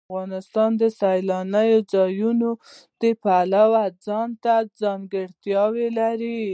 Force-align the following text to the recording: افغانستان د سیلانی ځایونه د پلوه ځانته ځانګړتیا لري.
افغانستان 0.09 0.69
د 0.81 0.83
سیلانی 0.99 1.71
ځایونه 1.93 2.49
د 3.01 3.03
پلوه 3.23 3.83
ځانته 4.05 4.55
ځانګړتیا 4.81 5.63
لري. 5.99 6.41